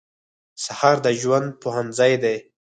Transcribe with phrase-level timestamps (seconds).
[0.63, 2.37] سهار د ژوند پوهنځی دی.